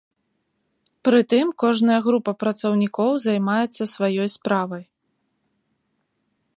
[1.07, 4.83] Прытым кожная група працаўнікоў займаецца сваёй справай.